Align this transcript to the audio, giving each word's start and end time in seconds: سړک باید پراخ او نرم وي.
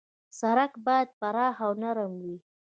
سړک 0.39 0.71
باید 0.85 1.09
پراخ 1.19 1.55
او 1.65 1.71
نرم 1.81 2.11
وي. 2.23 2.37